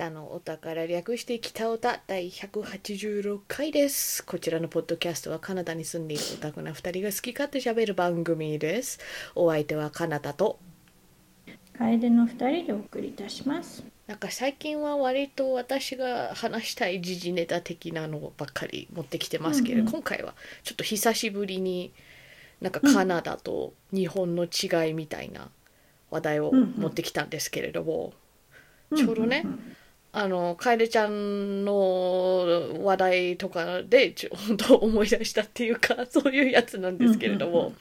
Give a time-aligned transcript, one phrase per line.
[0.00, 4.24] 北のお宝略して北おた第186回です。
[4.24, 8.98] こちらのポッドキャストはカナダに住んでいるオタクな2人が好き勝手喋る番組です。
[9.34, 10.58] お相手はカナダと、
[11.76, 13.84] 楓の二人でお送りいたします。
[14.06, 21.92] なんか最近は割と私が話したい時事ネタ的なのばっかり持ってきてますけれど、うんうん今回はちょっと久しぶりに
[22.62, 25.50] なんかカナダと日本の違いみたいな
[26.10, 28.14] 話題を持ってきたんですけれども、
[28.96, 29.76] ちょうどねん
[30.12, 37.76] あの楓ちゃんの話題とかでちょ本当思い出したっていうかそういうやつなんですけれども、うんうんうん。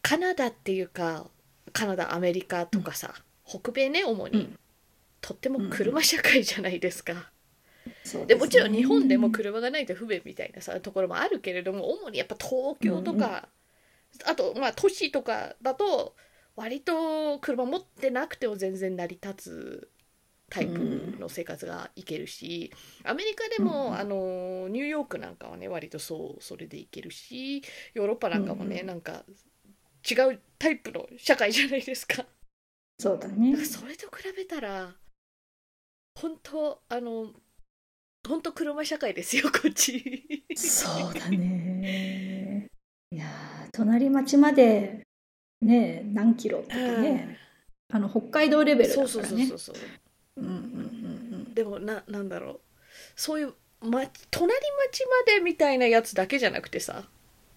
[0.00, 1.26] カナダっていうか
[1.72, 3.14] カナダアメリカとかさ、
[3.46, 4.58] 北米ね主に、うん。
[5.20, 7.30] とっても車社会じゃないですか。
[8.26, 13.48] でもちろん日本でも来車がないと不便みたいなさところもあるけれども主にやっぱ東京とか、
[14.24, 16.14] あとまあ都市とかだと
[16.56, 19.90] 割と車持ってなくても全然成り立つ
[20.50, 22.70] タイプの生活がいけるし、
[23.04, 27.62] アメリカでも、うんあのニューヨークなんかはね割とそうそれでいけるし
[27.94, 29.24] ヨーロッパなんかもね、うんなんか
[30.10, 32.26] 違うタイプの社会じゃないですか。
[32.98, 33.56] そうだね。
[33.64, 34.94] それと比べたら
[36.20, 37.32] 本当あの
[38.28, 40.44] 本当車社会ですよ こっち。
[40.54, 42.68] そうだね。
[43.10, 45.01] いやー隣町まで
[45.62, 47.38] ね何キロとかね、
[47.90, 49.46] あの北海道レベルだそうからね。
[49.46, 49.86] そうそうそうそう
[50.38, 50.42] う。
[50.42, 50.56] んうんう
[51.50, 52.60] んでもななんだろう。
[53.16, 54.52] そういう、ま、隣
[54.90, 57.04] 町までみたいなやつだけじゃなくてさ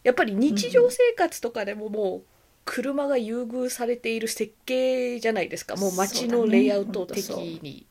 [0.04, 2.24] やっぱり日常生活とかでももう
[2.66, 5.76] 車が優遇されている設計じゃないですか。
[5.76, 7.86] もう街のレイアウト的に。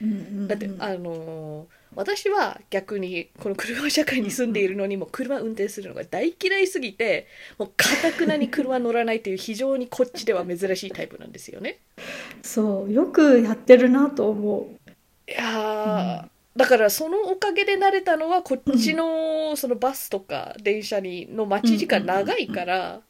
[0.00, 0.06] う。
[0.06, 7.26] んうんうんだって、あのー私は逆にこの車社会に住んでいるのにもう車運転するのが大嫌いすぎて
[7.58, 11.78] もうかたくなに車乗らないという非常にこっちでは珍しいタイプなんですよね。
[12.42, 14.68] そうよくやってるなと思
[15.26, 23.00] いやー、だからそのおかげで慣れたのはこっちのそのバスとか電車にの待ち時間長いから、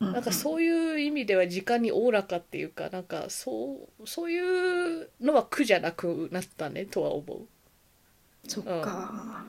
[0.00, 7.48] う、なんかそういう意味では時間におおらかっていうかなんかそうそういうのは苦じゃなくなったねとは思う。
[8.46, 9.48] そっか、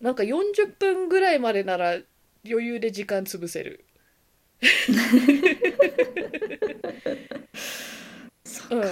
[0.00, 1.98] なんか40分ぐらいまでなら
[2.48, 3.84] 余裕で時間潰せる。
[8.70, 8.82] うん、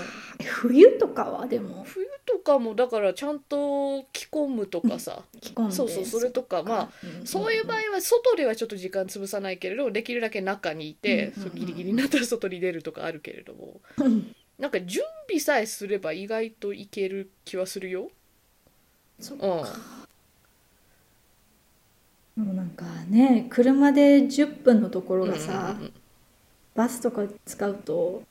[0.43, 1.85] 冬とかはでも？
[1.85, 5.75] 冬とかもだからちゃんと着込むとかさ、着込んで。
[5.75, 6.91] そうそうそれとかまああ
[7.25, 11.43] そういう場合は外ではちょっと時間潰さないけれどできるだけ中にいて、うん。
[11.43, 13.81] うんうんそうギリギリになったら外に出るとかあるけれども。
[14.59, 18.11] なんか準備さえすれば意外といける気はするよ。
[19.21, 19.41] そっうん。
[19.41, 19.97] か
[22.37, 25.93] もうなんかね車で10分のところがさ、うんうんうん
[26.77, 28.23] バスとか使うと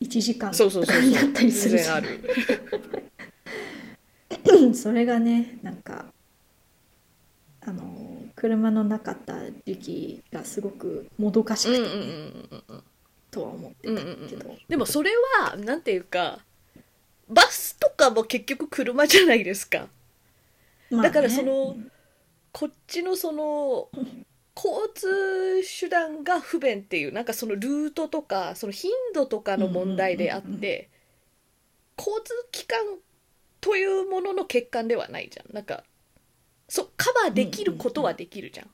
[0.00, 1.78] 1時間とかになったりする。
[4.74, 6.06] それがねなんか
[7.60, 12.82] あの車のなかった時期がすごくもどかしくて、うんうんうん
[13.30, 14.58] とは思ってたうんうん。
[14.68, 15.10] でもそれ
[15.40, 16.40] はなんていうか
[17.28, 19.88] バスとかも結局車じゃないですか
[20.90, 21.76] まあだからねその
[22.52, 23.90] こっちのその
[24.56, 30.90] 交通手段が不便っていうなんかそのルートとかその頻度とかの問題であっうんうんうんて
[31.98, 32.78] 交通機関
[33.60, 35.52] というものの欠陥ではないじゃん。
[35.54, 35.82] なんか
[36.68, 38.70] そうカバーできることはできるじゃん。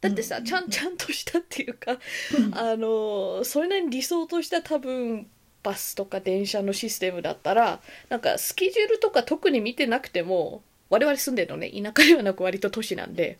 [0.00, 0.44] だってさうん。
[0.44, 1.98] ちゃんちゃんとしたっていうか
[2.36, 2.56] うん。
[2.56, 5.28] あのそれなりに理想とした多分
[5.62, 13.38] バスとか電車のシステムだったらなんかスケジュールとか特に見てなくても我々住んでるのね田舎ではなく割と都市なんで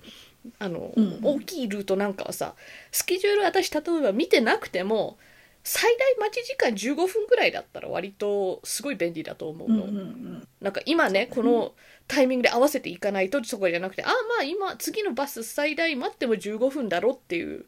[0.59, 1.05] あの、うん。
[1.05, 2.55] うん大きいルートなんかはさ
[2.93, 5.19] スケジュール私例えば見てなくても
[5.62, 9.75] 最大待ち時間15分ぐらいだったら割とすごい便利だと思うの。
[9.75, 10.49] うんうんうん。
[10.60, 11.75] なんか今ねこの
[12.09, 17.66] タイミングで合わせていかないとそこじゃなくてあまあ今次のバス最大待っても15分だろっていう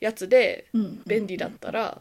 [0.00, 1.02] やつでうん。
[1.06, 2.00] 便利だったら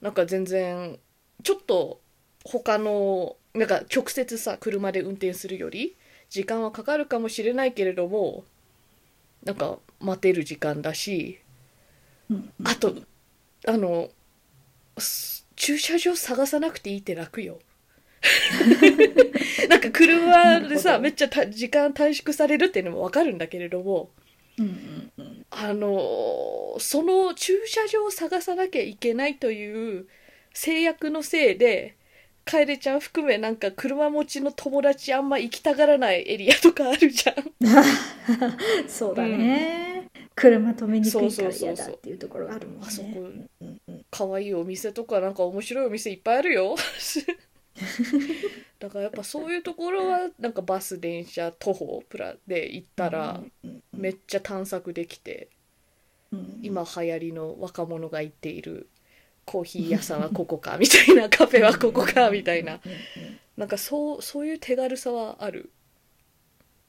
[0.00, 0.98] なんか全然
[1.42, 2.00] ちょっと
[2.44, 5.96] 他のなんか直接さ車で運転するより
[6.34, 8.42] 時間はかかるかもしれないけれども
[9.44, 11.38] なんか待てる時間だし
[12.64, 12.92] あと
[13.68, 14.08] あの
[14.98, 17.60] す駐車場探さなくていいって楽よ。
[19.70, 24.10] なんか車でさめっちゃた時間短縮されるっていうのもわかるんだけれども
[24.58, 25.46] うんうんうん。
[25.52, 30.08] あのその駐車場を探さなきゃいけないという
[30.52, 31.94] 制約のせいで
[32.44, 37.36] 楓ちゃん含めなんか車持ちの友達あんま行きたがらないエリアとかあるじゃん。
[38.86, 42.86] そうだね、車止めにくいから嫌だっていうところがあるもんね。
[42.86, 44.04] あそこうんうんうん。
[44.10, 46.76] 可愛いお店とかなんか面白いお店いっぱいあるよ。
[48.78, 55.48] だからやっぱそういうところはなんかバス電車徒歩プラで行ったらうんめっちゃ探索できて
[56.32, 56.60] うん。
[56.62, 58.88] 今流行りの若者が行っている
[59.44, 62.80] コーヒー屋さんはここかみたいなカフェはここかみたいな。
[62.84, 62.98] うんうん
[63.56, 65.70] なんかそうそういう手軽さはある。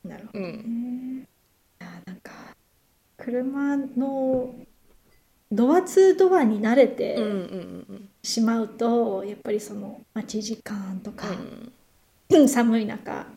[0.04, 0.40] うんなるほど。
[0.40, 1.28] ね、うん。
[1.80, 2.32] いやなんか
[3.18, 4.56] 車の
[5.52, 11.28] ドアツードアに慣れてうんうんうんしまうと、やっぱりその待ち時間とか、
[12.30, 12.50] うん。
[12.50, 13.28] 寒い中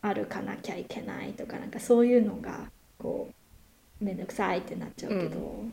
[0.00, 3.28] 歩かなきゃいけないとかなんかそういうのがこ
[4.00, 5.64] うめんどくさいってなっちゃうけど、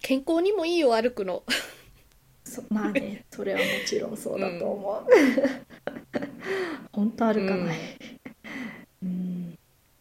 [0.00, 1.42] 健康にもいいよ歩くの。
[1.48, 1.52] そ
[2.68, 5.06] まあねそれはもちろんそうだと思う、
[6.92, 7.74] 本当歩かな。
[7.74, 7.76] い、
[9.02, 9.58] うん。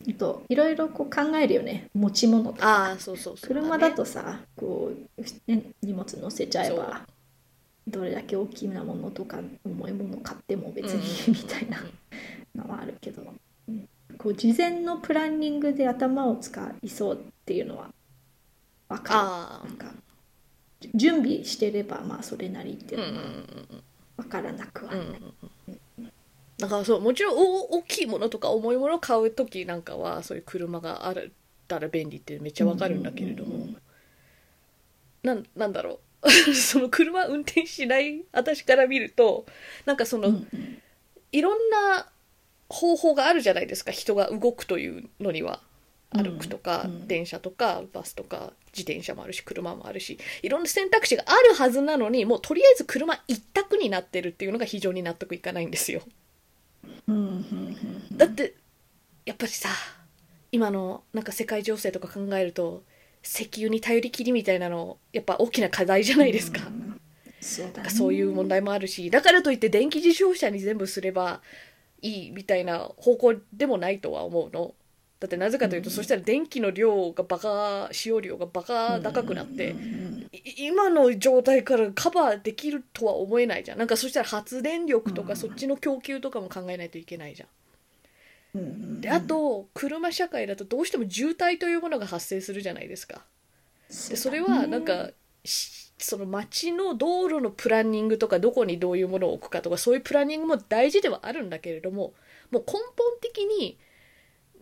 [0.07, 1.89] あといろいろこう考えるよね。
[1.93, 2.67] 持ち物とか。
[2.67, 7.01] ああそうそうそう車だとさこう、ね、荷物乗せちゃえば
[7.87, 11.83] どれだけ大きなものとか重いもの買っても別にみたいな
[12.55, 13.23] のはあるけど、
[13.67, 13.87] うん。
[14.17, 17.89] こう事前のプランニングで頭を使いそうっていうのは
[18.89, 20.02] 分かあるなんか
[20.93, 23.25] 準備してればまあそれなりってあいうのは
[24.17, 25.21] 分からなくはうんない、
[25.99, 26.11] うん。
[26.57, 31.15] だからそうもちろんお大きいものとか重いものを買う時なんかはそういう車があっ
[31.67, 33.67] たら便利ってめっちゃわかるんだけれども、
[35.23, 35.99] なんなんだろう。
[36.55, 39.45] その車運転しない私から見ると
[39.85, 40.81] なんかその、うんうん。
[41.33, 42.07] いろんな
[42.69, 43.91] 方法があるじゃないですか。
[43.91, 45.61] 人が動くというのには。
[45.67, 45.72] うん
[46.13, 56.01] 歩くとか、うん電車とかバスとか自転車もあるし車もあるしいろんな選択肢があるはずなのにもうとりあえず車一択になってるっていうのが非常に納得いかないんですよ。
[58.11, 58.55] だって
[59.25, 59.69] やっぱりさ
[60.51, 62.83] 今のなんか世界情勢とか考えると
[63.23, 66.61] 石油に頼りきりみたいなのやっぱ大きな課題じゃないですか。
[66.67, 66.83] うん
[67.43, 71.41] そうだねそういう問題もあるしだからといって電気自動車に全部すれば
[72.01, 74.73] いいみたいな方向でもないとは思うの。
[75.23, 75.95] だってなぜかというと、うん。
[75.95, 79.73] そしたら電気の量がバカ使用量がバカ高くなって、
[80.57, 83.77] 今の状態からカバーできるとは思えないじゃん。
[83.77, 85.35] なんかそしたら発電力とかうん。
[85.37, 87.45] そっちの供給とかも考えないといけないじゃ
[88.59, 88.99] ん。
[88.99, 93.23] であと車社会だとどうしても渋滞というものが発生するじゃないですか。
[94.09, 95.11] でそれはなんか
[95.45, 102.13] しその街の道路のプランニングとかどこにどういうものを置くかとかそういうプランニングも大事ではあるんだけれども
[102.51, 102.83] もう根本
[103.21, 103.77] 的に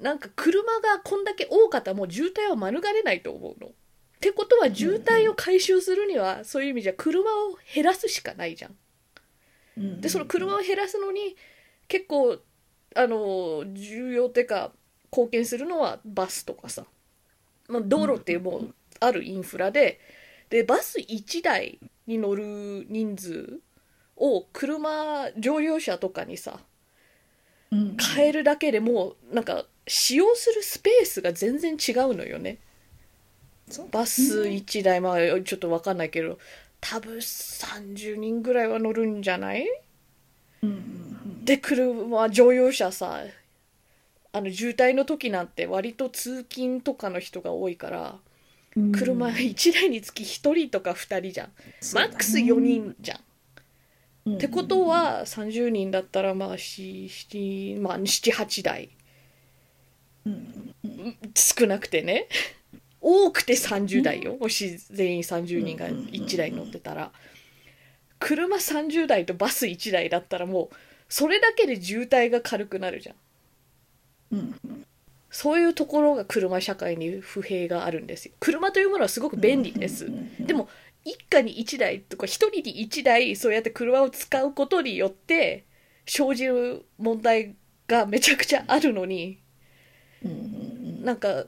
[0.01, 3.67] なんか車がこんだけ多かったらもう渋滞は免れないと思うの。
[3.67, 3.71] っ
[4.19, 8.75] てことは渋滞を回収するにはそういう意味じゃ車を減らすしかないじゃん。
[9.77, 11.35] うんでその車を減らすのに
[11.87, 12.39] 結構
[12.95, 14.71] あの重要っていうか
[15.11, 16.85] 貢献するのはバスとかさ、
[17.67, 19.99] まあ、道路っていうもうあるインフラで
[20.49, 23.59] でバス1台に乗る人数
[24.17, 26.59] を車乗用車とかにさ
[27.71, 32.59] うん変えるだけでもうなんか使用するスペースが全然違うのよね。
[33.91, 36.39] バス1台まあちょっと分かんないけど
[36.79, 39.67] 多分30人ぐらいは乗るんじゃない？
[40.63, 40.69] うん。
[40.69, 43.23] うんで車乗用車さ
[44.31, 48.19] あの渋滞の時なんて割と通勤とかの人が多いから
[48.77, 48.91] うん。
[48.93, 51.51] 車1台につき1人とか2人じゃん、
[51.93, 53.19] マックス4人じゃん、
[54.25, 54.35] うん。
[54.35, 58.85] ってことは30人だったらまあ7、まあ、78台。
[58.85, 59.00] うん
[61.35, 62.27] 少なくてね。
[63.01, 64.37] 多くて30台よ。
[64.39, 67.11] もし全員30人が1台乗ってたら。
[68.19, 70.75] 車30台とバス1台だったらもう
[71.09, 73.15] それだけで渋滞が軽くなるじゃん。
[74.31, 74.85] うん
[75.33, 78.33] そういうところが車社会に不平があるんですよ。
[78.41, 80.11] 車というものはすごく便利です。
[80.39, 80.67] でも
[81.05, 85.65] 一家に1台とか一人に1台そうやって車を使うことによって
[86.05, 87.55] 生じる問題
[87.87, 89.40] がめちゃくちゃあるのに
[90.23, 91.45] うんうんなんか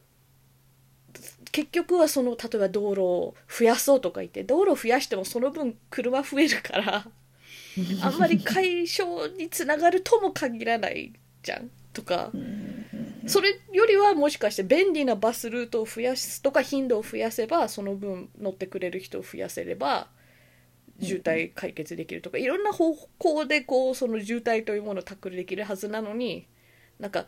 [1.51, 7.05] 結局はその例えば道路を増やそうとか言って道路を増やしてもその分車増えるから
[7.77, 11.13] うん あんまり解消につながるとも限らない
[11.43, 12.31] じゃんとか。
[13.25, 20.09] それよりはもしかして便利なバスルートを増やすとか頻度を増やせばその分乗ってくれる人を増やせれば
[21.01, 26.47] 渋滞解決できるとかいろんな方向でこうその渋滞というものをタックルできるはずなのに
[26.99, 27.25] なんか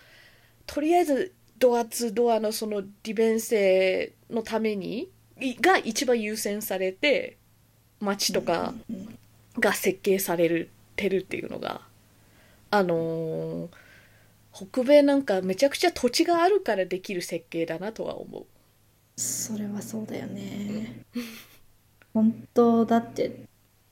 [0.65, 7.37] とりあえずドアツードアのその利便性のためにいが一番優先されて
[7.99, 9.17] 街とかうん
[9.57, 11.81] が設計されるてるっていうのが
[12.71, 13.69] あのー
[14.53, 18.45] 北米なんかめちゃくちゃ土地があるからできる設計だなとは思う。
[19.17, 21.03] それはそうだよね。
[22.13, 23.47] 本当だって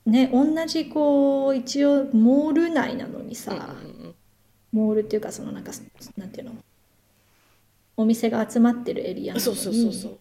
[0.06, 4.14] ね同じこう一応モール内なのにさ、うん
[4.74, 5.70] モールっていうかそのなんか
[6.16, 6.56] なんていうの？
[7.96, 10.18] お店が集まってるエリアなのそうそうそうそにう。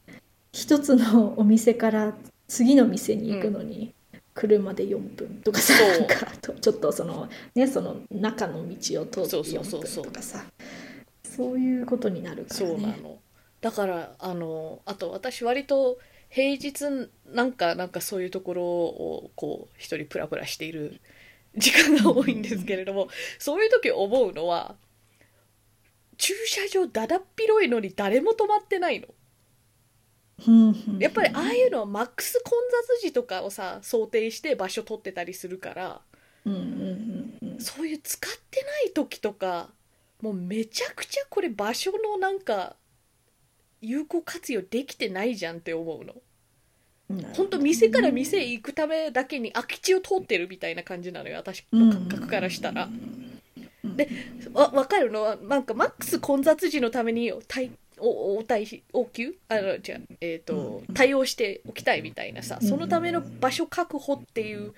[0.52, 2.14] 一つのお店から
[2.48, 3.94] 次の店に行くのに
[4.36, 10.44] 車で4分とかさ、そうなんかとちょっとそのねその中の道を通ってそうそう4そうそう分とかさ
[11.24, 13.00] そういうことになるからそうなね。
[13.02, 13.18] の。
[13.62, 15.98] だからあのあと私割と
[16.30, 21.00] 平日なんかなんかそういうところをこう一人プラプラしている
[21.56, 24.76] 時間が多いんですけれどもそういう時思うのは
[26.18, 29.08] 駐車場だだっ広いのに誰も止まってないの。
[31.00, 32.52] やっぱりああいうのはマックス混
[32.98, 36.02] 雑時とかをさ想定して場所取ってたりするから
[37.60, 39.70] そういう使ってない時とか
[40.22, 42.76] もうめちゃくちゃこれ場所のなんか
[43.82, 46.16] 有効活用できてないじゃんって思うの
[47.36, 52.90] 本当店から店へ行くためだけに空き地を通ってるみたいな感じなのよ私の感覚からしたら。
[53.84, 54.10] で
[54.54, 59.80] わ分かるのはなんかマックス混雑時のために対おお対応急あの違う、
[60.20, 64.72] えーと対応しておきたいみたいなさそのための場所確保っていう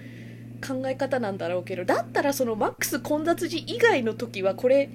[0.65, 4.89] 考え方なんだろうけどだったらそのマックス混雑時以外の時はこれ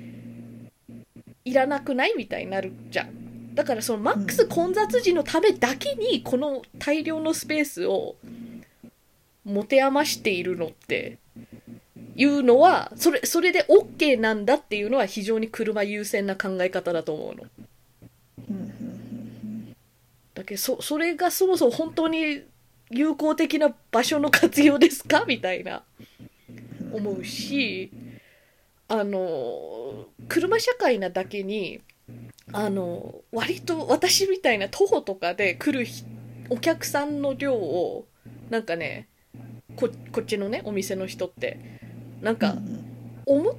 [1.45, 2.15] いらなくない？
[2.17, 3.20] みたいになるじゃん
[3.55, 8.17] だからそのマックス混雑時のためだけにこの大量のスペースを
[9.45, 11.19] 持て余しているのって
[12.15, 17.45] いうのはそれそれで OK なんだっていうのは非常に車優先な考え方だと思うの。
[20.35, 22.43] だけどそそれがそもそも本当に
[22.91, 25.25] 有効的な場所の活用ですか？
[25.27, 25.83] みたいな
[26.93, 27.91] 思うし
[28.89, 31.81] あの車社会なだけに
[32.53, 36.05] あの割と私みたいな徒歩とかで来るひ
[36.49, 38.07] お客さんの量を
[38.51, 39.09] なんかね
[39.77, 41.59] ここっちのねお店の人って
[42.21, 42.57] なんか
[43.27, 43.55] 思っ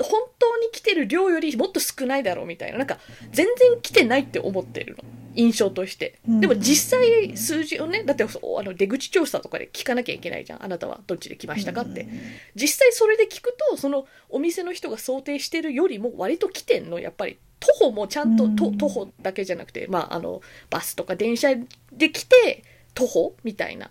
[0.00, 2.78] 本当に来てる量よりもっと少ないだろうみたいな。
[2.78, 2.98] なんか
[3.32, 6.18] 全然来てないって思ってるの印象として。
[6.28, 6.40] うん。
[6.40, 10.64] でも実際数字をねだってそうあの出口調査とかで聞かなきゃいけないじゃん。
[10.64, 12.06] あなたはどっちで来ましたかって。
[12.54, 16.98] 実際それで聞くとそのお店の人が想定してるよりも割と来てんの。
[16.98, 18.78] やっぱり徒歩もちゃんと、とうん。
[18.78, 21.54] 徒歩だけじゃなくて、まあ、あのバスとか電車
[21.92, 23.90] で来て徒歩みたいな。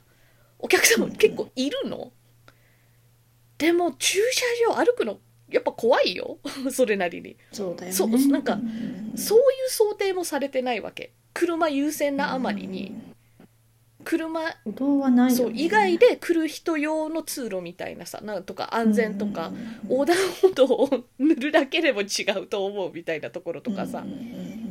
[0.60, 1.02] お客さん。
[1.02, 2.12] も結構いるの？
[3.58, 5.20] でも駐車場歩くの
[5.50, 6.38] やっぱ怖いよ。
[6.72, 7.38] それなりに。
[7.52, 7.94] そうだよね。
[7.94, 9.14] そうなんかうん。
[9.18, 12.96] そういう想定もされてないわけ車優先なあまりに
[14.04, 19.52] 車歩道はないそう以外で来る人用の通路みたいなさなんとか安全とか
[19.90, 24.04] 横断歩道を塗るだけでも違うと思うみたいなところとかさ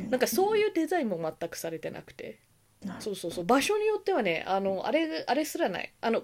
[0.09, 2.39] なんかそういうデザインも全くされてなくて。
[2.99, 3.45] そうそうそう。
[3.45, 5.93] 場所によってはねあのあれあれすらない。
[6.01, 6.23] あの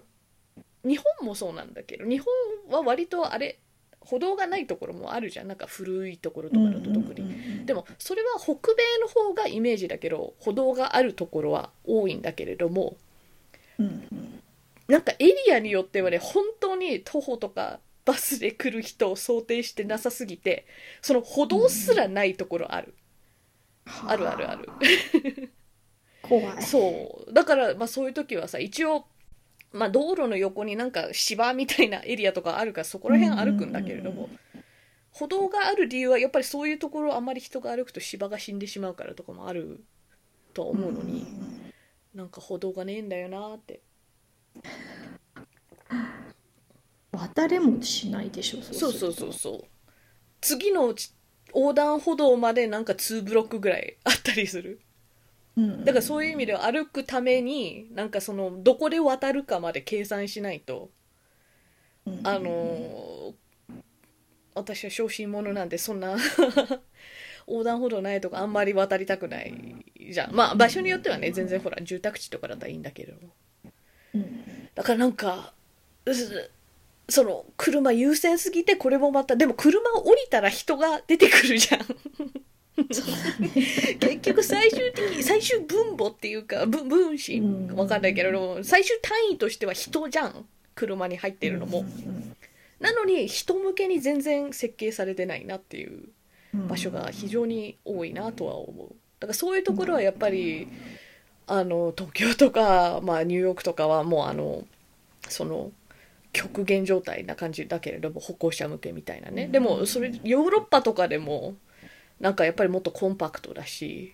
[0.83, 2.27] 日本もそうなんだけど日本
[2.71, 3.59] は割とあれ
[4.09, 5.47] 歩道がないところもあるじゃん。
[5.49, 7.65] なんか古いところとかだと特に。
[7.65, 12.95] でもそれは北米の方がイメージだけど歩道があるところは多いんだけれども
[14.87, 20.65] なんかエリアによってはね本当に徒歩とかバスで来る人を想定してなさすぎて
[21.01, 22.93] その歩道すらないところある、
[23.85, 24.69] あるあるある。
[26.21, 26.63] 怖い。
[26.63, 27.33] そう。
[27.33, 29.05] だからまあそういう時はさ一応
[29.71, 34.29] まあ道路の横になんか芝みたいなエリアとかあるからそこら辺歩くんだけれども、
[35.11, 39.83] 歩道がある理由はやっぱりそういうところあんまり人が歩くと芝が死んでしまうからとかもある
[40.53, 41.25] とは思うのに、
[42.13, 43.81] なんか歩道がねえんだよなって。
[47.11, 49.61] 渡れもしないでしょそうそうそうそう
[50.41, 51.13] 次のち
[51.49, 54.81] 横断歩道までなんか2ブロックぐらいあったりする
[55.57, 55.85] うん。
[55.85, 60.91] だからそういう意味では歩くためになんかそのどこで渡るかまで計算しないと
[62.05, 62.19] うん。
[62.23, 63.33] あのー
[64.55, 66.17] 私は小心者なんでそんな
[67.47, 69.53] 横断歩道ないとかあんまり渡りたくない
[70.11, 70.33] じゃん。
[70.35, 73.21] まあ場所によってはね全然ほら住宅地とかだったらいいんだけれど。
[73.21, 73.33] も
[74.15, 74.69] うん。
[74.75, 75.53] だからなんか
[76.05, 76.51] うす
[77.09, 81.81] その車優先すぎてこれもまたでも車を降りたら人が出てくるじゃん
[83.99, 87.75] 結局最終的最終分母っていうか分分子うん。
[87.75, 90.45] わかんないけれども最終単位としては人じゃん。
[90.75, 91.85] 車に入ってるのも。
[92.79, 96.03] なのに人向けに全然設計されてないなっていう
[96.53, 96.67] うん。
[96.67, 98.95] 場所が非常に多いなとは思う。
[99.19, 100.67] だからそういうところはやっぱり
[101.47, 104.65] あの東京とか、まあ、ニューヨークとかはもうあの
[105.29, 105.71] その
[106.33, 109.47] 極限状態な感じだけれども歩行者向けみたいなね。
[109.47, 111.55] でもそれヨーロッパとかでも
[112.19, 114.13] なんかやっぱりもっとコンパクトだし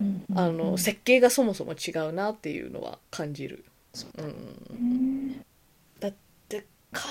[0.00, 0.24] うん。
[0.34, 3.64] あの設計がそもそも違うなっていうのは感じる、
[4.18, 5.44] うん、うん。
[6.92, 7.08] カ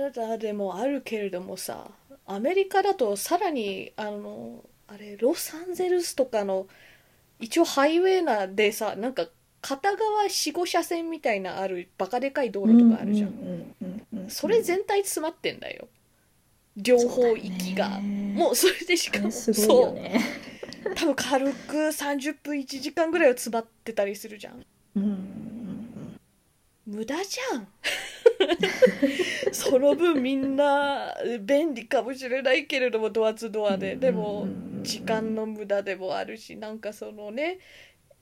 [0.00, 1.88] ナダでもあるけれどもさ
[2.26, 6.66] アメリカだとさらにあのあれロサンゼルスとかの
[7.38, 9.26] 一応ハイウェイなでさなんか
[9.60, 14.30] 片側45車線みたいなあるバカでかい道路とかあるじゃん、うんうんうんうん。
[14.30, 15.88] それ全体詰まってんだよ
[16.76, 20.94] 両方行きが、もうそれでしかもそう。
[20.94, 24.64] 多分軽く30分1時間ぐらいは詰まってたりするじゃん。
[24.96, 25.02] うん。
[25.02, 25.44] うん
[26.86, 27.68] 無駄じゃん。
[29.52, 33.96] その分みんな便利かもしれないけれどもドアツドアで。
[33.96, 34.46] でも
[34.82, 37.58] 時間の無駄でもあるしなんかそのね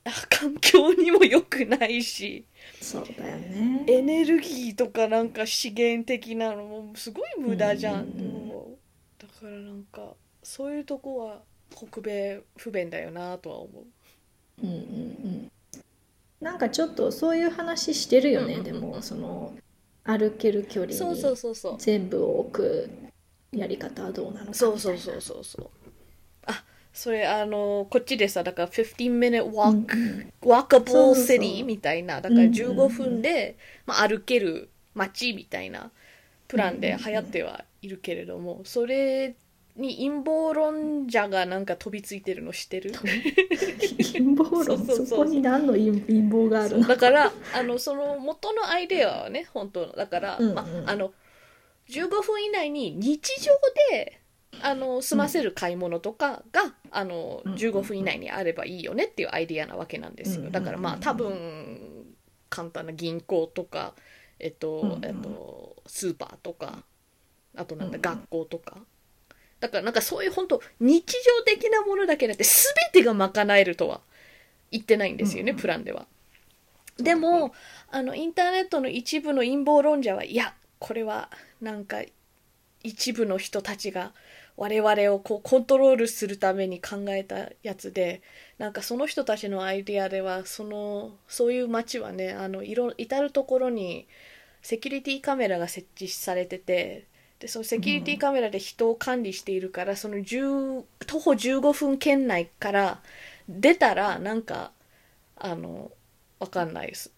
[0.05, 2.45] あ環境にも良くないし。
[2.81, 3.83] そうだよね。
[3.87, 8.05] エネルギーとかなんか資源的なのもすごい無駄じゃん,、
[9.43, 13.83] からなんかそういうとこは北米不便だよなとは思う。
[14.63, 15.51] うんうんうん。
[16.39, 19.53] なんかちょっとそういう話してるよね、うんうんうんでもその
[20.05, 21.75] 歩ける距離そうそうにそうそう。
[21.77, 22.89] 全部を置く
[23.51, 25.69] やり方はどうなのかそうそうそうそうそう。
[26.45, 30.33] あそれあのこっちでさだから15 minute うん walk、うん。
[30.41, 32.21] walkable そうそう city みたいな。
[32.21, 32.53] だからうんうんうん。
[32.53, 35.91] 15分で、まあ、歩ける街みたいな
[36.47, 39.35] プランで流行ってはいるけれどもそれ
[39.75, 42.91] に陰謀論者がなんか飛びついてるの知ってる？
[42.91, 44.85] 陰謀論？
[44.85, 46.87] そこに何の陰陰謀があるの？
[46.87, 51.11] だからあのその元のアイデアはね本当だから、うんうんまあ、あの
[51.89, 53.51] 15分以内に日常
[53.91, 54.21] で
[54.61, 57.53] あの済ませる買い物とかが、あのうん。
[57.55, 62.15] 15分以内にあればいいよねっていうアイデアなわけなんですうんよだからまあ多分
[62.49, 63.95] 簡単な銀行とか、
[64.39, 65.05] えっとうんうん。
[65.05, 66.83] えっと、スーパーとか
[67.55, 68.77] あとなんだうんうん学校とか。
[69.59, 74.01] だからなんかそういう本当日常的なものだけだって全てが賄えるとは
[74.71, 76.05] 言ってないんですよね、うんうんプランでは。
[76.97, 77.53] でも
[77.89, 81.29] あのインターネットの一部の陰謀論者はいやこれは
[81.61, 82.01] なんか
[82.83, 84.11] 一部の人たちが
[84.57, 88.21] 我々をこうコントロールするために考えたやつで
[88.59, 94.07] なんかその人たちのアイデアではそのそういう街はねあのいろ至る所に
[94.61, 97.07] セキュリティカメラが設置されてて
[97.43, 103.01] でそのセキュリティカメラで人を管理しているから、その10徒歩15分圏内から
[103.49, 104.71] 出たらなんか
[105.35, 105.91] あの
[106.39, 107.11] わかんないです。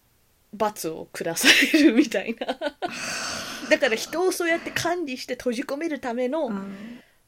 [0.52, 2.58] 罰を下されるみたいな。
[3.70, 6.66] だから人をそうやって管理して閉じ込めるための、あ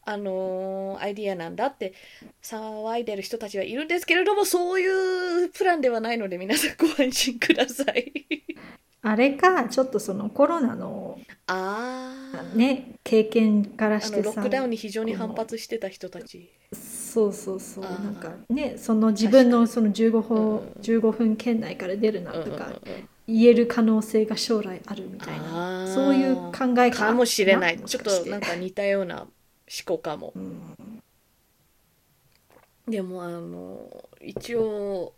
[0.10, 1.94] あのーアイディアなんだって
[2.42, 4.88] 騒いでる人たちはいるんですけれどもそうい
[5.46, 8.12] うプランではないので皆さんご安心ください。
[9.04, 16.50] あれかちょっとそのコロナのあーね経験からあしてロックダウンに非常に反発してた人たち。
[16.74, 17.84] そうそうそう。
[17.84, 20.60] なんかねその自分のその15分,、うん。
[20.82, 22.72] 15分圏内から出るなうんうんうんとか
[23.28, 25.94] 言える可能性が将来あるみたいあなー。
[25.94, 27.78] そういう考えかもしれない。
[27.78, 29.28] もちょっとなんか似たような
[29.68, 30.34] 思考かも。
[30.36, 31.02] うん。
[32.88, 35.14] でもあの一応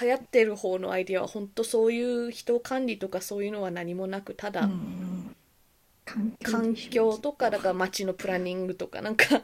[0.00, 5.36] 流行ってる方のアイディアは本当そういう人管理とかそういうのは何もなくただ、うんうん。
[6.04, 9.42] 環環境とかだから街のプランニングとかなんか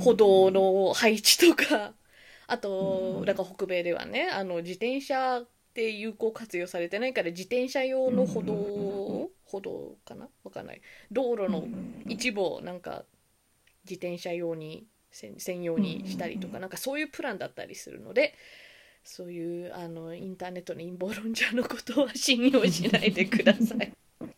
[0.00, 1.94] 歩道の配置とか
[2.48, 10.28] あとうんだから北米ではねあの自転車って有効活用されてないから自転車用の歩道歩道かな？
[10.42, 10.80] わかんない。
[11.12, 11.68] 道路の
[12.08, 13.04] 一部をなんか
[13.88, 18.34] 自転車用に専専用にしたりとかなんかそういうプランだったりするので
[19.04, 23.92] そういうあのインターネットの陰謀論者のことは信用しないでください。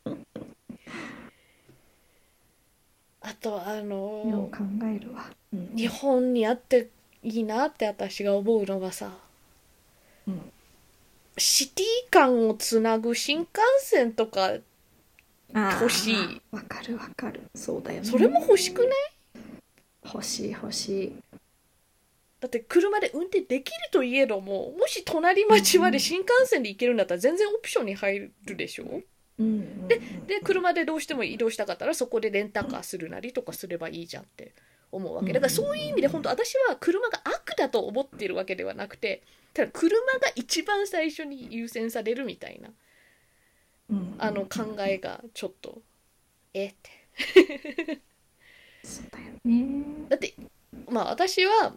[3.21, 5.75] あとあの考えるわ、うん。
[5.75, 6.89] 日本にあって
[7.23, 9.19] いいなって私が思うのはさ
[10.27, 10.53] うん。
[11.37, 14.59] シティ間をつなぐ新幹線とか
[15.55, 16.43] 欲しい。
[16.51, 17.41] わかるわかる。
[17.55, 18.07] そうだよね。
[18.07, 18.91] それも欲しくない？
[20.13, 21.13] 欲しい欲しい。
[22.41, 28.85] だって車で運転できるといえどももし隣町まで新幹線で行けるんだったら全然オプションに入るでしょ？
[28.85, 29.03] うん
[29.45, 30.01] うんうんで
[30.43, 34.53] 車でどうしても移動したかったらそこでレンタカーするなりとかすればいいじゃんって
[34.93, 35.33] 思うわけ。
[35.33, 42.71] だからそういう意味で本当私は車が悪だと思ってるわけではなくてただ車が一番最初に優先されるみたいな
[43.91, 44.15] うん。
[44.19, 45.83] あの考えがちょっと
[46.55, 47.99] えって
[48.85, 49.85] そうだよね。
[50.09, 50.35] だって
[50.91, 51.75] まあ私は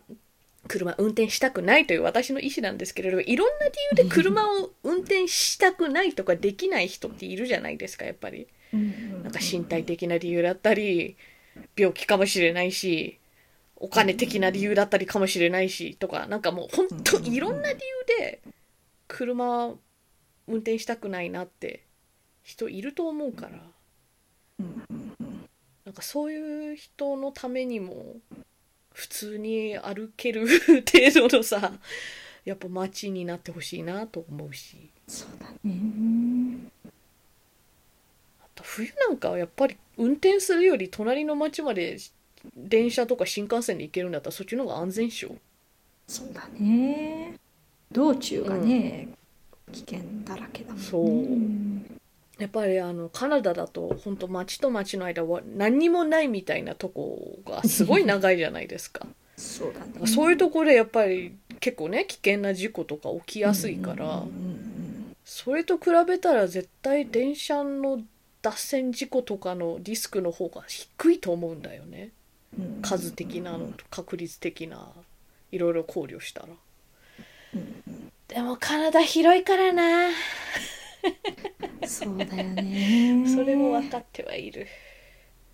[0.68, 8.48] 車運転したくないという私の意思なんですけれどいろんな理由で車を運転したくないとかできない人っているじゃないですかやっぱり。
[8.74, 11.18] なんか身体的な理由だったり
[11.76, 13.20] 病気かもしれないし
[13.76, 18.42] お金的な理由だったりかもしれないしとかなんかもう本当いろんな理由で
[19.08, 19.68] 車
[20.48, 21.84] 運転したくないなって
[22.44, 24.66] 人いると思うから
[25.86, 28.18] なんかそういう人のためにも
[28.94, 31.74] 普通に歩ける程度のさ
[32.46, 34.90] やっぱ街になってほしいなと思うし。
[35.08, 36.58] そうだね。
[38.42, 41.98] あと冬なんかはやっぱり運転するより隣の町まで
[42.56, 45.36] 電車とか新幹線で行けるんだったらそっちの方が安全っしょ。
[46.08, 47.36] そうだね。
[47.92, 49.10] 道中がね、
[49.72, 50.84] 危険だらけだもんね。
[50.84, 51.10] そう。
[51.10, 52.01] ん
[52.42, 59.06] やっぱりあのカナダだと本当町と町の間は何にもないみたいなとこがすごい長いじゃないですか。
[59.38, 60.08] そうだね。
[60.08, 64.24] そういうところでやっぱり結構ね危険な事故とか起きやすいから、
[65.24, 68.02] それと比べたら絶対電車の
[68.42, 72.10] 脱線事故とかのリスクの方が低いと思うんだよね。
[72.82, 74.88] 数的なのと確率的な
[75.52, 76.48] いろいろ考慮したら。
[78.30, 80.10] でもカナダ広いからな
[81.88, 83.26] そうだよね。
[83.28, 84.68] それも分かってはいる。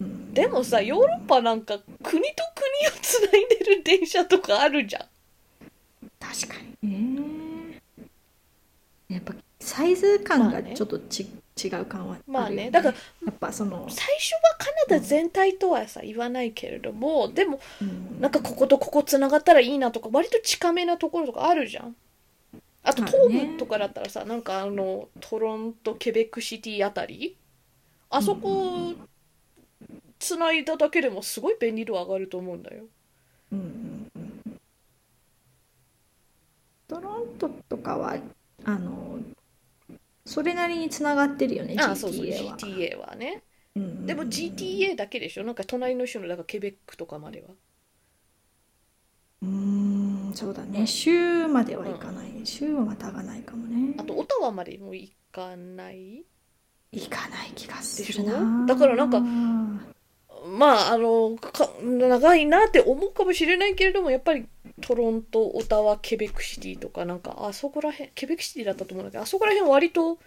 [0.01, 0.33] うん。
[0.33, 2.23] でもさヨーロッパなんか国と国を
[3.01, 5.05] つないでる電車とかあるじゃん。
[6.19, 6.89] 確かに。
[7.71, 7.81] ね
[9.10, 10.73] やっぱサイズ感がまあね。
[10.75, 11.27] ちょっとち、
[11.63, 12.69] 違う感はあるよまあね。
[12.71, 18.21] だからやっぱその、最初はカナダ全体とはさ言わないけれどもでもうん。
[18.21, 21.95] なんかこことここつながったらいいなとか割と近めなところとかあるじゃん
[22.88, 23.52] あと東ね。
[23.54, 27.38] 部とかだったらさ、なんかあのトロントケベックシティあたり？
[28.10, 28.93] あそこ
[30.17, 32.86] つないだだけでもすごい便利度上がると思うんだよ。
[33.52, 34.60] うんうんうん。
[36.88, 38.17] トロントとかは
[38.63, 39.19] あの
[40.26, 42.58] それなりにつながってるよねあそうそう GTA は。
[42.58, 43.43] GTA はね。
[43.76, 44.06] うんうんうん。
[44.06, 45.43] でも GTA だけでしょ？
[45.43, 47.47] なんか隣の州のだからケベックとかまでは。
[49.43, 49.96] うーん
[50.38, 50.86] そうだね。
[50.86, 53.95] 州まではいかない、州はまたがないかもね。
[53.97, 56.23] あとオタワまでも行かない？
[56.91, 58.67] 行かない気がするな。
[58.67, 64.45] だからなんかまああのか長いなって思うかもしれないけれどもやっぱり
[64.82, 70.19] トロントオタワケベックシティとかなんかあそこら辺ケベックシティだったと思うんだけどあそこら辺割と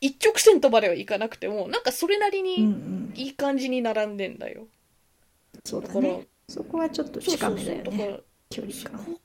[0.00, 3.12] 一直線とまでは行かなくてもなんかそれなりうんうにん。
[3.14, 4.66] いい感じに並んでんだよ、
[5.64, 9.16] そうだだからねそこはちょっとそうそう近めだよね距離感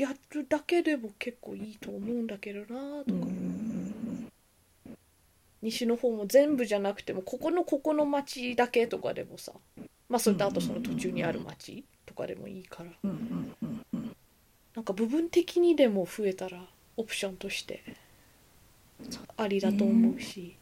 [0.00, 3.26] やるだけでも結構いいと思うんだけどなとか、
[5.62, 9.52] 西の方も全部じゃなくてもここのここの町だけとかでもさ
[10.08, 12.90] まあそれとあとその途中にある町とかでもいいから。
[14.72, 16.64] なんか部分的にでも増えたら
[16.96, 17.82] オプションとして
[19.36, 20.56] ありだと思うし。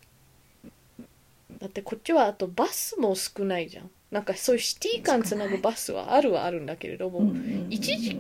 [1.61, 3.91] だってこっちはあとバスも少ないじゃん。
[4.11, 7.33] なんかそういうシティ間つなぐバスはあるはあるんだけれども、
[7.69, 8.19] 一時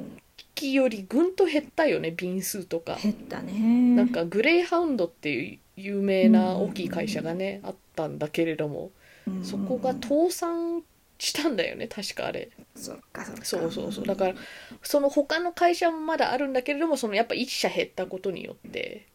[0.59, 2.99] 期よりぐんと減ったよね便数とか。
[3.01, 3.53] 減ったね。
[3.95, 8.91] なんかグレイハウンドっていう有名な大きい会社がねあったんだけれども
[9.27, 9.45] うん。
[9.45, 10.83] そこが倒産
[11.19, 12.51] したんだよね確かあれ。
[12.75, 13.45] そっかそっか。
[13.45, 14.05] そうそうそう。
[14.05, 14.35] だから
[14.83, 19.07] その他の会社もまだあるんだけれどもそのやっぱ1社減ったことによって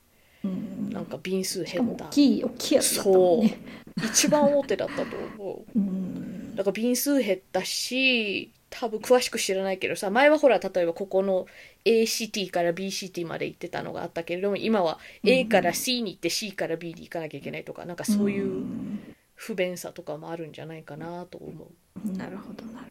[0.45, 0.89] うん。
[0.91, 2.05] なんか便数減った。
[2.05, 3.57] 大きい大きいやつだったもんね。
[3.97, 5.65] 一番大手だったと思う。
[5.75, 6.55] うん。
[6.55, 11.45] だから便数減ったし多分詳しく知らないけどさ前はほら例えばここの
[11.85, 21.67] ACT から BCT まで行ってたのがあったけれども今は A から C に行って C から B に行かなきゃいけないとかなんかそういううん不便さとかもあるんじゃないかなと思
[22.05, 22.17] う。
[22.17, 22.87] なるほどなる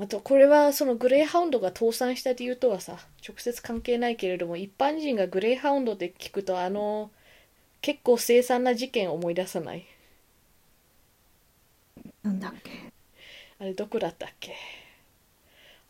[0.00, 7.10] あとこれはそのグレーハウンドが倒産した理由とはさ直接関係ないけれども一般人がグレーハウンドで聞くとあの
[7.82, 9.86] 結構凄惨な事件を思い出さない？
[12.22, 12.91] なんだっけ？
[13.62, 14.56] あれどこだったっけ？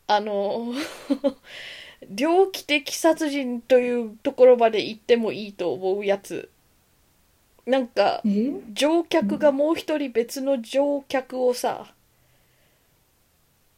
[0.06, 0.74] あの
[2.10, 6.50] 猟奇的殺人というところまで行ってもいいと思うやつ。
[7.64, 8.52] なんかえ？
[8.74, 11.94] 乗客がもう一人別の乗客をさ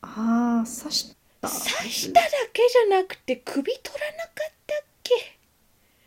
[0.03, 1.49] ああ刺した。
[1.49, 5.15] 刺しただけじゃなくて首取らなかったっけ？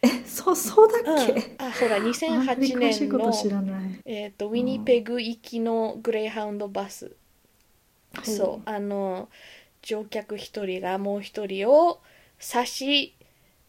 [0.02, 3.64] えそうそうだっけ、うん、あほらあんまり2008詳しい年の
[4.06, 7.12] えー、とウィニペグ行きのグレーハウンドバス、
[8.24, 8.70] そう。
[8.70, 9.30] あの
[9.82, 12.00] 乗客一人がもう一人を
[12.40, 13.14] 刺し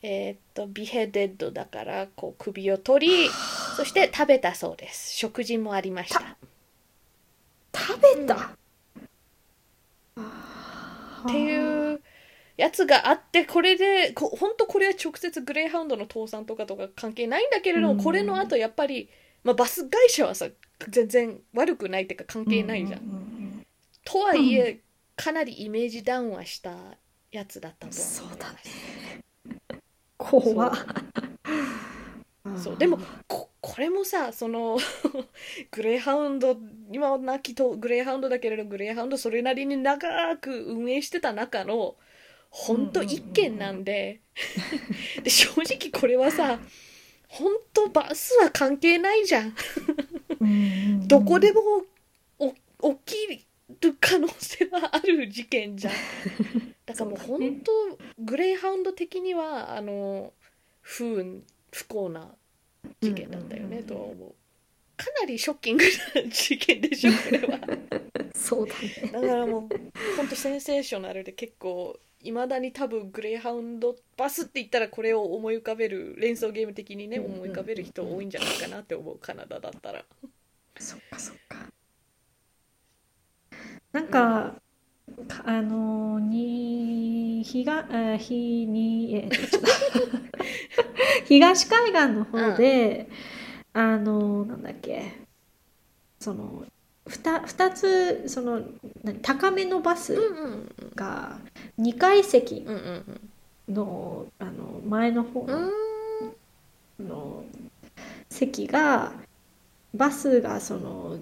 [0.02, 3.28] えー、とビヘデッドだからこう首を取り
[3.76, 5.16] そして食べたそうです。
[5.16, 6.37] 食事もありました。
[7.74, 8.38] 食べた、っ
[11.26, 12.00] ていう
[12.56, 18.02] やつがあってこれでこ本当これは直接グレーハウンドの倒産とかとか関係ないんだけれども、うん。
[18.02, 19.08] これの後やっぱり、
[19.42, 20.46] まあ、バス会社はさ
[20.88, 23.00] 全然悪くないっていうか関係ないじゃん。
[23.00, 23.38] ううん
[24.11, 24.81] とはいえ、
[25.16, 26.71] かなりイメージダウンはした
[27.31, 28.16] やつだったとは思います。
[28.16, 28.59] そうだね。
[30.16, 30.68] 怖。
[30.68, 30.73] っ
[32.57, 32.77] そう。
[32.79, 34.79] でもこれもさその
[35.71, 36.57] グレーハウンド
[36.90, 41.97] 今は亡きとグレーハウンドだけれどグレーハウンドそれなりに長く運営してた中の
[42.49, 44.23] 本当一件なんで,、
[45.23, 46.59] で正直これはさ
[47.29, 49.55] 本当バスは関係ないじゃん。
[51.07, 51.61] どこでも
[52.81, 53.47] お起き
[53.81, 55.94] る可能性はある事件じゃん。
[56.87, 60.33] だからもう本当、グレーハウンド的にはあの
[60.81, 62.35] 不運不幸な
[63.00, 64.35] 事件だったよね、うんとは思う。
[64.96, 67.61] かなりショッキングな事件でしょこれは。
[68.35, 69.11] そうだね。
[69.12, 69.68] だからもう
[70.16, 80.04] 本当センセーショナルで結構いまだに多分グレーハウンドバスって言ったらこれを思い浮かべる連想ゲーム的にね思い浮かべる人多いんじゃないかなって思うカナダだったら。
[80.81, 81.72] そっかそっか
[83.92, 84.55] なんか、
[85.29, 89.29] かあのに日があ日にえ
[91.27, 93.09] 東海岸の方で、
[93.72, 95.27] あのなんだっけ
[96.20, 96.64] その
[97.07, 98.62] ふた2つその
[99.03, 101.38] 何高めのバスうんうんが
[101.79, 105.72] 2階席うんうんのあの前の方うのん。
[107.01, 107.44] の
[108.31, 109.12] 席が
[109.94, 111.18] バスがその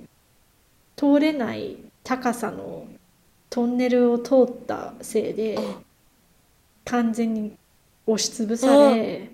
[0.96, 1.76] 通れない
[2.08, 2.86] 高さの
[3.50, 5.80] トンネルを通ったせいであ。
[6.84, 7.56] 完全に
[8.06, 9.30] 押しつぶされ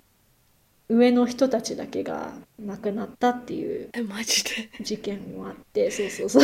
[0.89, 4.71] 上の人たちだけが亡くなったっていうえマジで？
[4.83, 6.43] 事件もあってそうそうそう。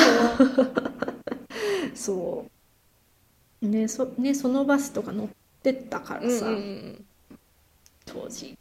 [1.96, 2.46] そ
[3.63, 3.68] う。
[3.68, 5.28] ねそねそのバスとか乗っ
[5.63, 7.06] てったからさ、うんうんうん。
[8.06, 8.56] 当時。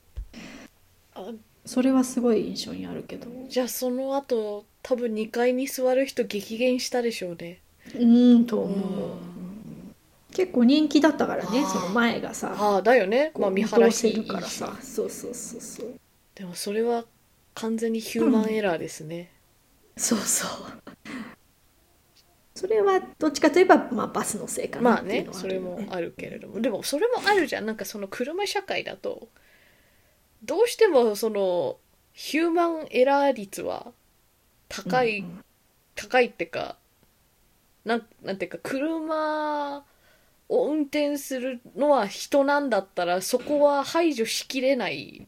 [1.15, 1.33] あ。
[1.67, 3.27] それはすごい印象にあるけど。
[3.47, 7.61] じゃあその後多分2階に座る人激減したでしょうね。
[7.95, 8.79] うんと思う、
[9.13, 9.39] うん
[10.31, 12.55] 結構人気だったからねその前がさ。
[12.57, 13.33] ああだよね。
[13.37, 14.77] まあ見晴らしいからさ。
[14.81, 15.99] そうそうそうそう。
[16.35, 17.05] でもそれは
[17.55, 19.33] 完全にヒューマンエラーですね、
[19.97, 20.51] そうそう。
[22.55, 26.61] それはどっちかといえば、まあ、バスのせいかなまあねそれもあるけれども。
[26.61, 27.67] でもそれもあるじゃん。
[27.67, 29.29] なんかその車社会だと。
[30.45, 31.79] どうしてもその
[32.13, 33.93] ヒューマンエラー率は
[34.69, 35.45] 高い、うん
[35.99, 36.77] 高いってか
[37.85, 39.85] なんなんていうか車
[40.49, 45.27] を運転するのは人なんだったらそこは排除しきれない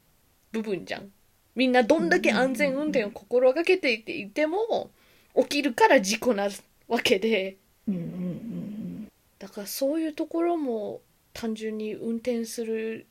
[0.53, 1.11] 部分じゃん。
[1.57, 4.91] みんなどんだけ安全運転を心がけていても
[5.37, 6.49] 起きるから事故な
[6.87, 7.57] わけで。
[7.89, 9.09] うんうんうん
[9.41, 11.01] だからそういうところも
[11.33, 13.07] 単純に運転する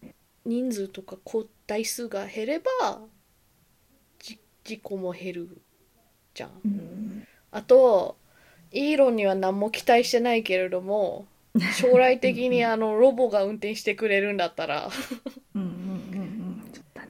[0.45, 1.17] 人数とか
[1.65, 3.01] 台数が減れば
[4.19, 5.61] じ事故も減る
[6.39, 6.51] じゃん。
[6.65, 6.71] うん。
[6.71, 8.15] うんあと
[8.71, 11.25] イーロンには何も期待してないけれども
[11.73, 14.89] 将来的にあのロボが運転してくれるんだったら。
[15.55, 15.71] うんうんう
[16.17, 16.39] ん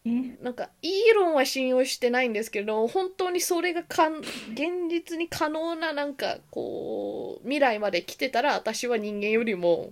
[0.06, 0.38] ね。
[0.42, 4.30] なんかイーロンは信用してないんですけど本当にそれがかん現
[4.90, 9.92] 実に可能ななんかこう未来まで来てたら私は人間よりも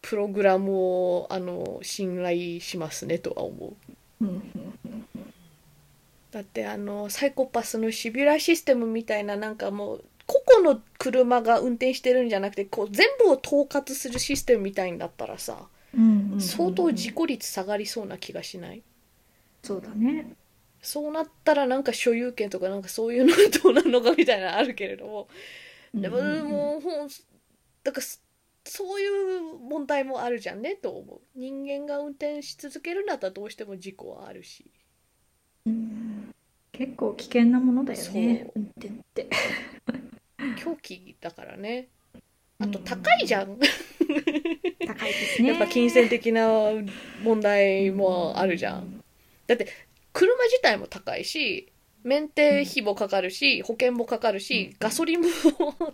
[0.00, 3.76] プログラムをあの信頼しますねとは思
[4.20, 4.24] う。
[4.24, 4.87] うんうん
[6.30, 18.82] だってあのサイコパスのシビュラシステムみたいななんかもう個々の車が運転してるんじゃなくてこう全部を統括するシステムみたいんだったらさうんうんうん相当事故率下がりそうな気がしない？
[19.62, 20.32] そうだね。
[20.82, 25.28] そうなったらなんか所有権とかなんかそういうのはどうなのかみたいなのあるけれども。
[25.94, 27.08] でももうほん
[27.82, 28.18] だからそ
[28.66, 31.20] そういう問題もあるじゃんねと思う。
[31.34, 34.70] 人間が運転し続けるんだったらどうしても事故はあるし
[35.66, 36.34] うん。
[36.72, 38.50] 結構危険なものだよね。
[38.54, 39.28] 運転って。
[40.56, 41.88] 狂気だからね。
[42.60, 43.58] あと高いじゃん。
[43.58, 45.48] 高いですね。
[45.50, 46.48] やっぱ金銭的な
[47.22, 49.02] 問題もあるじゃん。
[49.46, 49.68] だって
[50.12, 51.72] 車自体も高いし
[52.04, 55.28] メンテ費もかかるし保険もかかるしガソリンも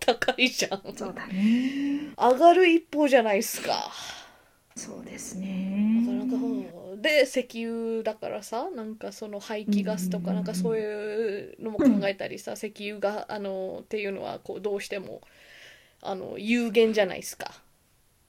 [0.00, 0.82] 高いじゃん。
[0.96, 2.12] そうだね。
[2.16, 3.90] 上がる一方じゃないですか。
[4.76, 6.02] そうですね。
[6.06, 15.20] なかなかうんで石油だからさなんかその排気ガスとかうんなんかそういうのも考えたりさ石油があのっていうのはこうどうしても
[16.00, 17.52] あの有限じゃないですか。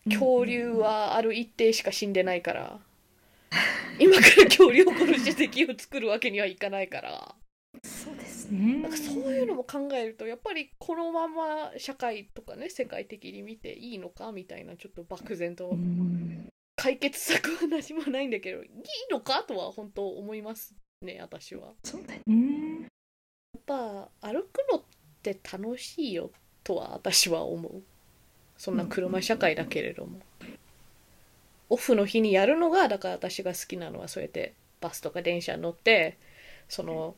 [0.08, 2.80] 恐竜はある一定しか死んでないから。
[3.98, 7.36] 今から恐竜を殺して石油を作るわけにはいかないから。
[7.84, 8.82] そうですね。
[8.82, 18.70] なんかそういうのも考えるとやっぱりこのまま社会とかね世界的に見ていいのかみたいなちょっと漠然とうん解決策は何もないんだけどいい
[19.12, 21.74] のかとは本当思いますね私は。
[21.84, 22.90] そうだね。
[23.54, 24.84] やっぱ歩くのっ
[25.24, 26.32] て楽しいよ
[26.64, 27.82] とは私は思う。
[28.58, 30.20] そんな車社会だけれども、
[31.70, 36.18] オフの日にやるのがだから私が好きなのはそうやってバスとか電車に乗って
[36.70, 37.16] その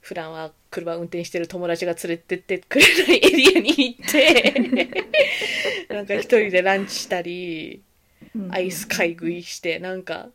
[0.00, 4.54] 普段は車運転してる友達が連れてってくれないエリアに行って
[5.90, 7.82] なんか一人でランチしたり
[8.50, 10.28] アイス買い食いしてなんか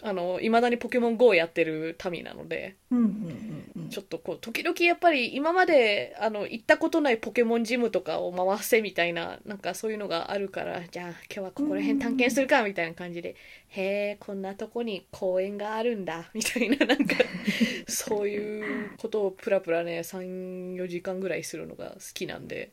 [0.00, 3.88] あのいまだにポケモン GO やってる民なので、うんうんうんうん。
[3.90, 13.36] ちょっとこう時々やっぱり今まであの行ったことないポケモンジムとかを回せみたいななんかそういうのがあるからじゃあ今日はここら辺探検するかみたいな感じで、
[13.68, 16.30] へえこんなとこに公園があるんだ。
[16.32, 17.16] みたいななんか
[17.86, 22.70] そういうことをプラプラね34時間ぐらいするのが好きなんで。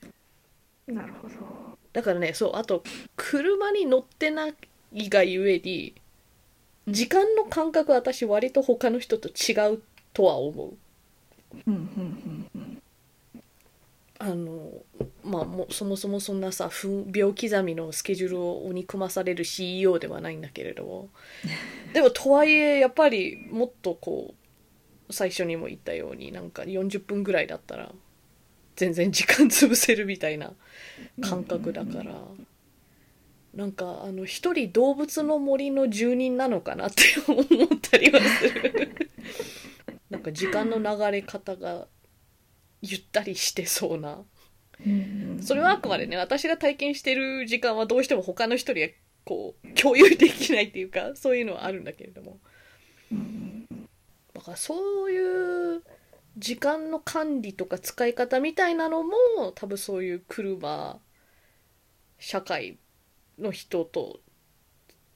[0.87, 2.83] なるほどだからねそうあと
[3.15, 5.95] 車に乗ってないがゆえに
[6.87, 9.81] 時間の感覚私割と他の人と違う
[10.13, 10.73] とは思う。
[11.67, 12.81] うんうんうん
[14.21, 14.73] あの
[15.23, 21.09] まあもうそもそもそんなさ分秒刻みのスケジュールを鬼組まされる CEO ではないんだけれども
[21.93, 24.35] でもとはいえやっぱりもっとこ
[25.09, 27.93] う最初にも言ったようになんか40分ぐらいだったら
[28.79, 30.53] 全然時間潰せるみたいな
[31.21, 32.15] 感覚だから。
[33.53, 39.09] なんかあの一人動物の森の住人なのかなって思ったりはする。
[40.09, 41.87] なんか時間の流れ方が
[42.81, 44.23] ゆったりしてそうな。
[45.41, 48.89] それはあくまでね私が体験してる時間はどうしても他の人には
[49.25, 52.39] こう共有できないっていうかそういうのはあるんだけれども。
[54.33, 55.83] だからそういう
[56.37, 59.11] 時間の管理とか使い方みたいなのも
[59.55, 60.99] 多分そういう車
[62.17, 62.77] 社会
[63.37, 64.19] の人と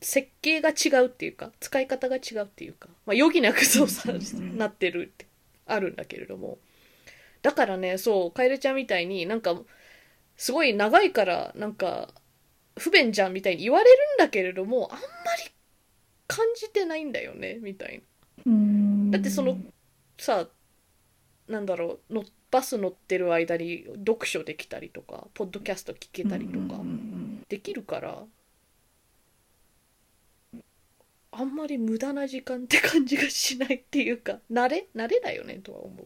[0.02, 4.12] 設計が違うっていうか使い方が違うっていうか、まあ、余儀なくそうさ
[4.56, 5.28] なってるって
[5.66, 6.58] あるんだけれども
[7.42, 9.56] だからねそう楓ちゃんみたいになんか
[10.36, 12.10] すごい長いからなんか
[12.78, 15.04] 不便じゃんみたいに言われるんだけれどもあんま
[15.46, 15.52] り
[16.28, 18.04] 感じてないんだよねみたい
[18.46, 18.52] な。
[18.52, 19.58] うんだってその
[20.18, 20.48] さ
[21.48, 28.24] なんだろうのバス乗ってる間に読書できたりとかポッドキャスト聞けたりとかうんうんできるから
[31.32, 36.06] あんまり無駄な時間って感じがしないっていうか慣れ慣れだよねとは思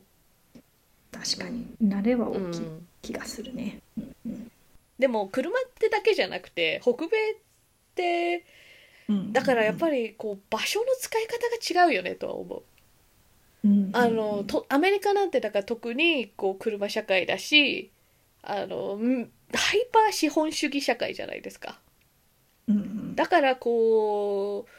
[1.12, 1.66] 確かに。
[1.84, 2.88] 慣れはう、大きいうん。
[3.02, 4.52] 気がするね、うん
[5.00, 7.10] でも車ってだけじゃなくて北米っ
[7.94, 8.46] て
[9.08, 9.32] うん。
[9.34, 12.64] だからやっぱりこう場所の使い方が違うよねとは思う。
[13.64, 13.90] うん。
[13.94, 17.92] あのとアメリカなんてだから特にこう車社会だし
[18.42, 21.80] あのんハイパー資本主義社会じゃないですか。
[23.16, 24.72] だからこう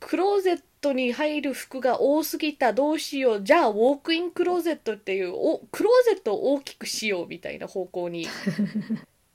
[0.00, 8.26] クローゼットに入る服が多すぎたどうしようじゃあウォークインクローゼットっていうおクローゼットを大きくしようみたいな方向に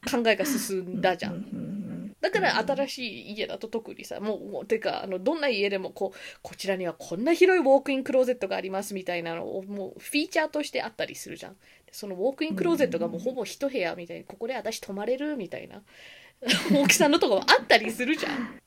[0.09, 1.45] 考えが進んだじゃん
[2.19, 11.57] だから新しい家だと特にさもうもうてかあのどんな家でもこうこちらにはこんな広いウォークインクローゼットがありますみたいなのをもうフィーチャーとしてあったりするじゃん。
[11.91, 15.81] そのウォークインクローゼットがもうほぼ一部屋みたいにここで私泊まれるみたいな
[16.73, 18.59] 大きさのとこもあったりするじゃん。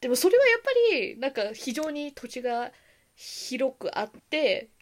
[0.00, 2.72] でもそれはやっぱりなんか非常に土地が
[3.14, 4.79] 広くあってうん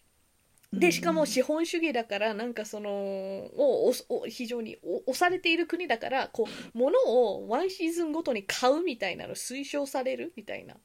[0.73, 10.77] でしかも資本主義だからなんかそのをおお非常にお押されている国だからこう物をワンシーズンごとに買うみたいなの推奨されるみたいな。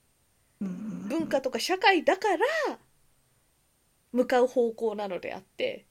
[0.61, 2.79] うんうん文化とか社会だから
[4.13, 5.85] 向かう方向なのであって。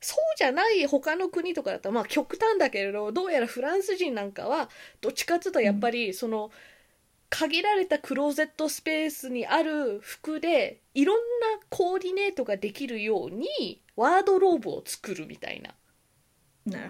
[0.00, 4.68] そうじゃない他の国とかだったらまあ極端だけれどどうやらフランス人なんかは
[5.00, 6.50] どっちかっていうとやっぱりその
[7.30, 11.22] 限られたクローゼットスペースにある服でいろんな
[11.68, 15.74] コーディネートができるようにワードローブを作るみたいな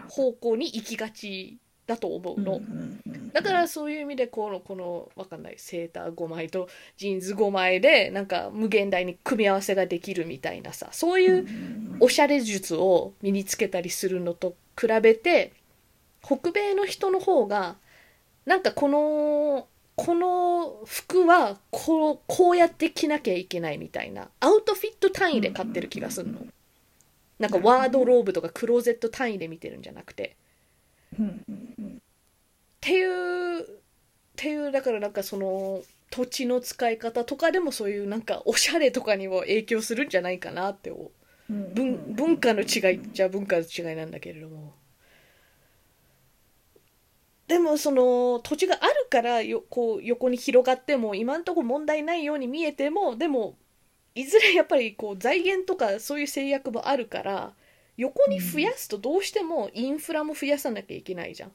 [0.08, 2.60] 方向に行きがちだと思うどの。
[3.32, 11.96] だからそういう意味でこのこのわかんないセーター5枚とジーンズ5枚でなんか無限大に組み合わせができるみたいなさそういううん。
[12.00, 15.52] おしゃれ術を身につけたりするのと比べて
[16.22, 17.76] 北米の人の方が
[18.44, 19.66] なんかこの
[19.96, 26.46] この服はこうこうやって着なきゃいけないみたいなアウトフィット単位で買ってる気がするの。
[27.38, 30.36] なんかワードローブとかクローゼット単位で見てるんじゃなくて。
[31.18, 31.18] っ
[32.80, 33.64] ていうっ
[34.36, 40.92] ていうだからなんかその土地の使い方とかでもそういうなんかおしゃれとかにも影響するんじゃないかなって
[41.48, 44.74] 文文化の違いじゃ文化の違いなんだけれども
[47.48, 53.56] でもその土地があるからよこう横に広がっても今んとこ問題ないように見えてもでも
[54.14, 57.52] いずれやっぱりこう財源とかそういう制約もあるから
[57.96, 61.52] 横に増やすとどうしてもインフラも増やさなきゃいけないじゃん。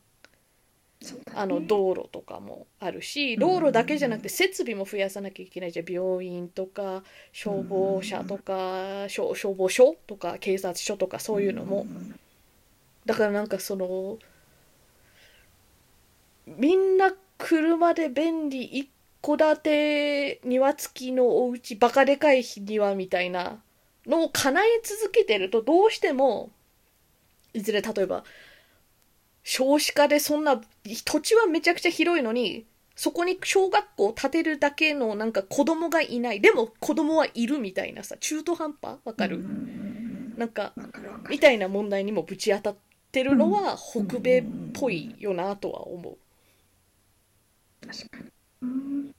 [1.34, 5.92] あの道路とかもあるし道路だけじゃなくて設備も増やさなきゃいけないじゃん。
[5.92, 11.84] 病院とか消防車とか消消防署とか警察署とかそういうのも。
[11.84, 12.16] ん。
[13.06, 14.20] だからなんかその
[16.46, 18.90] みんな車で便利一
[19.22, 23.60] 戸建て庭付きのお家バカでかい庭みたいな
[24.06, 26.50] のを叶え続けてるとどうしても
[27.54, 28.24] いずれ例えば
[29.44, 30.62] 少子化でそんな
[31.06, 32.66] 土地はめちゃくちゃ広いのに
[32.96, 36.42] そこに小学校を建てるだけのなんか子供がいない。
[36.42, 38.98] でも子供はいるみたいなさ中途半端。
[39.06, 39.44] わかる、
[40.38, 40.74] なんか
[41.30, 42.76] みたいな問題にもぶち当たっ
[43.12, 44.08] てるのはうん。
[44.08, 46.18] 北米っぽいよなとは思う。
[47.86, 48.18] 確か
[48.64, 49.10] に。
[49.10, 49.14] っ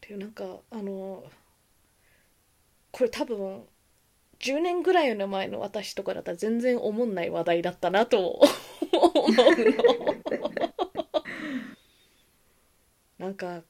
[0.00, 1.24] ていうなんかあの
[2.92, 3.62] これ多分
[4.40, 8.48] 10年ぐらいの前の私とかだったら全然思んない話題だったなと思う。
[9.60, 10.48] の。
[13.18, 13.62] なんか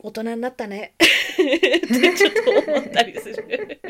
[0.00, 0.94] 大人になったね。
[0.98, 3.80] ってちょっと思ったりする。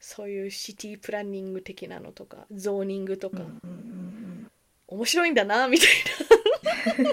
[0.00, 4.25] そういうシティプランニング的なのとかゾーニングとか、うんうんうん。
[4.88, 5.88] 面白いんだなみたい
[7.04, 7.12] な。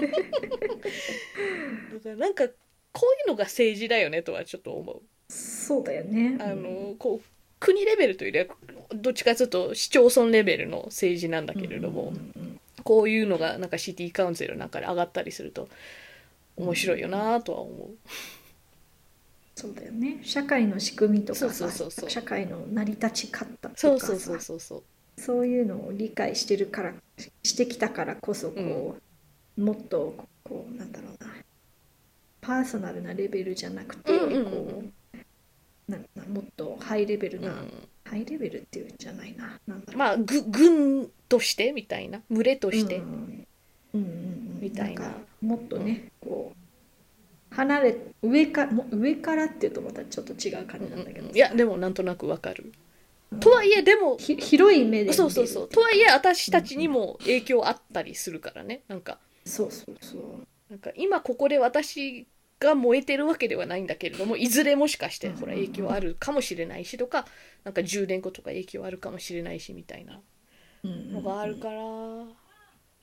[2.00, 2.48] からなんか
[2.92, 5.02] こういうのが政治だよねとはちょっと思う。
[5.28, 6.36] そうだよね。
[6.40, 7.26] あのこう
[7.60, 15.70] 国レベルというよりはどっちかというと市町村レベルの政治なんだけれども、うんうんうんこういうのがなんかシティカウンセルなんかで上がったりすると
[16.58, 17.88] 面白いよなとは思う、
[19.54, 20.18] そうだよね。
[20.22, 22.10] 社会の仕組みとかさそうそうそうそう。
[22.10, 23.80] 社会の成り立ち方とかさ。
[23.88, 24.82] そうそうそうそう
[25.16, 26.94] そういうのを理解してるから
[27.42, 28.96] してきたからこそこ
[29.56, 31.30] う、もっとこうなんだろうな。
[32.40, 34.82] パーソナルなレベルじゃなくて、うんうんうんこ
[35.88, 35.98] うな
[36.28, 37.72] もっとハイレベルな、うん。
[38.04, 39.58] ハイレベルっていうんじゃないな。
[39.66, 39.96] なんだろう。
[39.96, 42.20] まあぐ軍としてみたいな。
[42.30, 43.02] 群れとして、うん。
[43.02, 43.46] うん
[43.94, 44.06] うんう
[44.58, 44.60] ん。
[44.60, 45.12] みたいな。
[45.40, 52.72] もっとね、こう離れ上かも上からっていうとまたちょっと違う感じなんだけどさ、いやでもなんとなくわかる、うん
[53.40, 55.68] とはいえでもひ広い目でそうそうそう。
[55.68, 58.82] とはいえ私たちにも影響あったりするからね。
[58.88, 59.18] なんか。
[59.44, 60.46] そうそうそう。
[60.70, 62.26] なんか今ここで私
[62.60, 67.26] が燃えてるわけではないんだけれどもいずれもしかしてうんほら影響あるかもしれないしとか
[67.64, 70.20] なんか10年後とか影響あるかもしれないしみたいな。
[70.84, 71.80] のがあるから。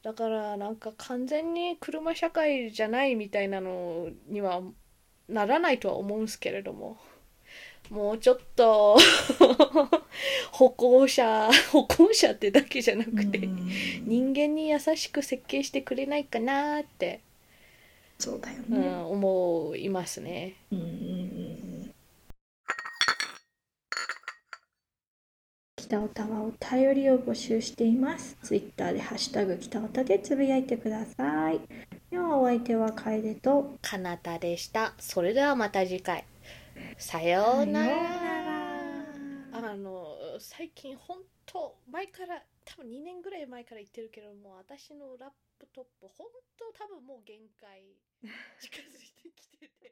[0.04, 4.62] だからなんか完全に車社会じゃないみたいなのには
[5.30, 6.98] ならないとは思うんすけれども
[7.92, 8.98] もうちょっと
[10.54, 13.70] 歩行者 歩行者ってだけじゃなくてうん
[14.06, 17.20] 人間に優しく設計してくれないかなって
[18.18, 20.54] そうだよね、うん、思いますね。
[20.72, 20.92] うんうんう
[25.76, 28.38] 北オタはお便りを募集しています。
[28.44, 31.60] ツイッターでハッシュタグ北オタでつぶやいてください。
[32.10, 34.94] ではお相手は楓とかなたでした。
[35.00, 36.24] それではまた次回。
[36.98, 38.32] さようなら。
[39.54, 47.84] あの最近本当前から多分2年ぐらい前から言ってるけども私のラップトップ本当多分もう限界
[48.60, 49.92] 近づいてきてて。